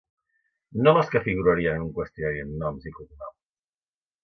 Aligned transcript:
No 0.85 0.93
les 0.97 1.11
que 1.15 1.21
figurarien 1.27 1.77
en 1.81 1.85
un 1.89 1.93
qüestionari 1.99 2.43
amb 2.47 2.59
noms 2.65 2.91
i 2.93 2.97
cognoms. 2.99 3.39